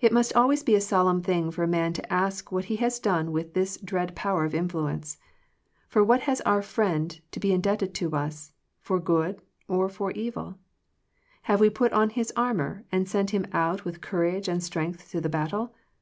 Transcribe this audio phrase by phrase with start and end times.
[0.00, 2.98] It must always be a solemn thing for a man to ask what he has
[2.98, 5.18] done with this dread power of influence.
[5.88, 10.56] For what has our friend to be indebted to us— for good or for evil?
[11.42, 15.20] Have we put on his armor, and sent him out with courage and strength to
[15.20, 15.74] the battle?